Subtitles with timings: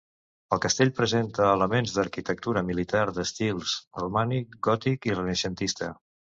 [0.55, 5.95] El castell presenta elements d'arquitectura militar d'estils romànic, gòtic i renaixentista.